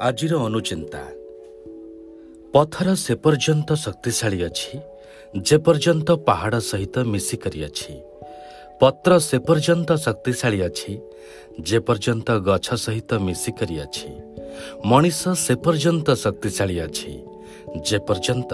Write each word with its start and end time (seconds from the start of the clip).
ଆଜିର 0.00 0.36
ଅନୁଚିନ୍ତା। 0.36 1.02
ପଥର 2.52 2.94
ସେ 2.94 3.14
ପର୍ଯ୍ୟନ୍ତ 3.14 3.72
ଶକ୍ତିଶାଳୀ 3.74 4.38
ଅଛି 4.42 4.78
ଯେ 5.42 5.56
ପର୍ଯ୍ୟନ୍ତ 5.58 6.08
ପାହାଡ଼ 6.26 6.60
ସହିତ 6.60 6.98
ମିଶିକରି 7.04 7.60
ଅଛି। 7.64 7.94
ପତ୍ର 8.80 9.18
ସେ 9.18 9.38
ପର୍ଯ୍ୟନ୍ତ 9.38 9.90
ଶକ୍ତିଶାଳୀ 9.96 10.60
ଅଛି 10.60 10.92
ଯେ 11.60 11.78
ପର୍ଯ୍ୟନ୍ତ 11.78 12.28
ଗଛ 12.38 12.66
ସହିତ 12.76 13.10
ମିଶିକରି 13.18 13.76
ଅଛି। 13.80 14.10
ମଣିଷ 14.84 15.28
ସେ 15.36 15.54
ପର୍ଯ୍ୟନ୍ତ 15.54 16.08
ଶକ୍ତିଶାଳୀ 16.14 16.76
ଅଛି 16.80 17.12
ଯେ 17.84 17.98
ପର୍ଯ୍ୟନ୍ତ 17.98 18.50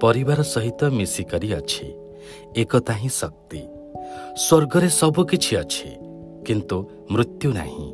ପରିବାର 0.00 0.42
ସହିତ 0.42 0.80
ମିଶିକରି 0.90 1.48
ଅଛି। 1.54 1.86
ଏକତା 2.56 2.94
ହିଁ 2.94 3.10
ଶକ୍ତି। 3.20 3.62
ସ୍ୱର୍ଗରେ 4.36 4.88
ସବୁ 5.00 5.20
କିଛି 5.24 5.52
ଅଛି 5.56 5.88
କିନ୍ତୁ 6.46 6.76
ମୃତ୍ୟୁ 7.10 7.48
ନାହିଁ। 7.52 7.88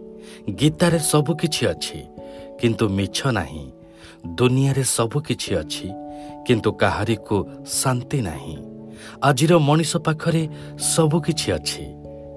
ଗୀତାରେ 0.54 0.98
ସବୁ 0.98 1.32
କିଛି 1.34 1.62
ଅଛି 1.66 1.98
କିନ୍ତୁ 2.60 2.88
ମିଛ 2.88 3.26
ନାହିଁ। 3.26 3.66
ଦୁନିଆରେ 4.26 4.84
ସବୁ 4.84 5.20
କିଛି 5.20 5.50
ଅଛି 5.54 5.88
କିନ୍ତୁ 6.46 6.72
କାହାରିକୁ 6.72 7.36
ଶାନ୍ତି 7.66 8.20
ନାହିଁ। 8.22 8.56
ଆଜିର 9.22 9.58
ମଣିଷ 9.58 9.96
ପାଖରେ 9.96 10.48
ସବୁ 10.78 11.20
କିଛି 11.20 11.52
ଅଛି 11.52 11.84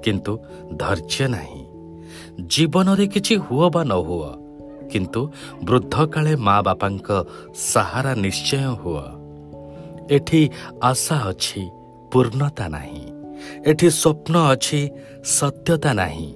କିନ୍ତୁ 0.03 0.33
ଧୈର୍ଯ୍ୟ 0.73 1.27
ନାହିଁ। 1.27 1.63
ଜୀବନରେ 2.47 3.07
କିଛି 3.07 3.35
ହୁଅ 3.35 3.69
ବା 3.69 3.83
ନ 3.83 3.93
ହୁଅ 3.93 4.31
କିନ୍ତୁ 4.91 5.21
ବୃଦ୍ଧ 5.63 5.95
କାଳେ 6.05 6.35
ମା 6.35 6.61
ବାପାଙ୍କ 6.61 7.07
ସାହାରା 7.55 8.13
ନିଶ୍ଚୟ 8.15 8.65
ହୁଅ। 8.81 9.03
ଏଠି 10.11 10.49
ଆଶା 10.83 11.15
ଅଛି 11.15 11.61
ପୂର୍ଣ୍ଣତା 12.11 12.67
ନାହିଁ। 12.67 13.05
ଏଠି 13.65 13.89
ସ୍ୱପ୍ନ 13.89 14.35
ଅଛି 14.51 14.81
ସତ୍ୟତା 15.23 15.93
ନାହିଁ। 15.93 16.29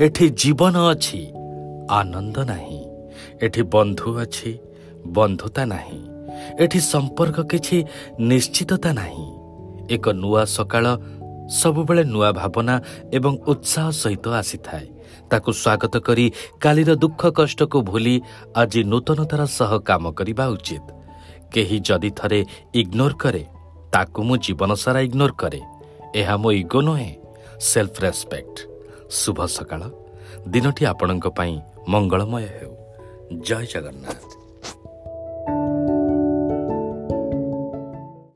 ଏଠି 0.00 0.28
ଜୀବନ 0.28 0.76
ଅଛି 0.90 1.20
ଆନନ୍ଦ 1.90 2.38
ନାହିଁ। 2.38 2.81
ଏଠି 3.42 3.62
ବନ୍ଧୁ 3.62 4.08
ଅଛି 4.18 4.50
ବନ୍ଧୁତା 5.06 5.62
ନାହିଁ। 5.64 6.00
ଏଠି 6.60 6.80
ସମ୍ପର୍କ 6.92 7.38
କିଛି 7.42 7.76
ନିଶ୍ଚିତତା 8.20 8.90
ନାହିଁ। 8.92 9.26
ଏକ 9.94 10.04
ନୂଆ 10.22 10.42
ସକାଳ 10.44 10.86
ସବୁବେଳେ 11.50 12.04
ନୂଆ 12.04 12.30
ଭାବନା 12.32 12.74
ଏବଂ 13.12 13.32
ଉତ୍ସାହ 13.46 13.86
ସହିତ 14.02 14.28
ଆସିଥାଏ। 14.40 14.86
ତାକୁ 15.30 15.50
ସ୍ୱାଗତ 15.52 15.94
କରି 15.98 16.26
କାଲିର 16.60 16.90
ଦୁଃଖ 16.94 17.20
କଷ୍ଟକୁ 17.26 17.78
ଭୁଲି 17.82 18.14
ଆଜି 18.56 18.80
ନୂତନତାର 18.84 19.42
ସହ 19.58 19.70
କାମ 19.78 20.04
କରିବା 20.10 20.44
ଉଚିତ। 20.48 20.86
କେହି 21.52 21.78
ଯଦି 21.80 22.10
ଥରେ 22.10 22.40
ଇଗ୍ନୋର 22.74 23.12
କରେ 23.12 23.44
ତାକୁ 23.92 24.20
ମୁଁ 24.22 24.36
ଜୀବନ 24.36 24.70
ସାରା 24.74 25.00
ଇଗ୍ନୋର 25.00 25.32
କରେ। 25.32 25.60
ଏହା 26.14 26.34
ମୋ 26.36 26.50
ଇଗୋ 26.52 26.80
ନୁହେଁ 26.80 27.10
ସେଲ୍ଫ 27.60 27.94
ରେସ୍ପେକ୍ଟ। 28.00 28.56
ଶୁଭ 29.10 29.38
ସକାଳ। 29.46 29.82
ଦିନଟି 30.48 30.82
ଆପଣଙ୍କ 30.86 31.26
ପାଇଁ 31.28 31.54
ମଙ୍ଗଳମୟ 31.88 32.44
ହେଉ। 32.56 32.71
जय 33.40 33.66
जगन्नाथ। 33.66 34.31